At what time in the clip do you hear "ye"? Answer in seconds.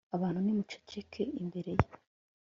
1.79-1.87